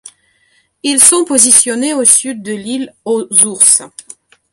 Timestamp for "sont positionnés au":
0.99-2.05